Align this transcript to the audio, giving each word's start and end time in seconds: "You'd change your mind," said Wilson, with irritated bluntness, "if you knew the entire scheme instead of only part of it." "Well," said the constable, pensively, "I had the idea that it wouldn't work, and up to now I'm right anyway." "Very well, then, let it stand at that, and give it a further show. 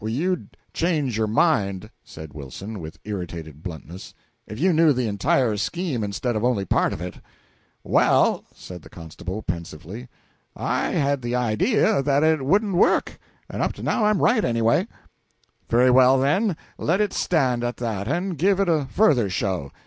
"You'd 0.03 0.57
change 0.73 1.15
your 1.15 1.27
mind," 1.27 1.91
said 2.03 2.33
Wilson, 2.33 2.79
with 2.79 2.97
irritated 3.03 3.61
bluntness, 3.61 4.15
"if 4.47 4.59
you 4.59 4.73
knew 4.73 4.93
the 4.93 5.05
entire 5.07 5.55
scheme 5.57 6.03
instead 6.03 6.35
of 6.35 6.43
only 6.43 6.65
part 6.65 6.91
of 6.91 7.01
it." 7.01 7.19
"Well," 7.83 8.43
said 8.51 8.81
the 8.81 8.89
constable, 8.89 9.43
pensively, 9.43 10.07
"I 10.55 10.87
had 10.89 11.21
the 11.21 11.35
idea 11.35 12.01
that 12.01 12.23
it 12.23 12.43
wouldn't 12.43 12.73
work, 12.73 13.19
and 13.47 13.61
up 13.61 13.73
to 13.73 13.83
now 13.83 14.05
I'm 14.05 14.19
right 14.23 14.43
anyway." 14.43 14.87
"Very 15.69 15.91
well, 15.91 16.17
then, 16.19 16.57
let 16.79 16.99
it 16.99 17.13
stand 17.13 17.63
at 17.63 17.77
that, 17.77 18.07
and 18.07 18.39
give 18.39 18.59
it 18.59 18.67
a 18.69 18.87
further 18.89 19.29
show. 19.29 19.69